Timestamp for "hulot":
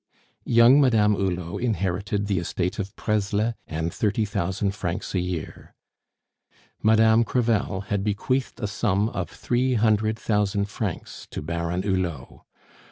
1.13-1.61, 11.83-12.41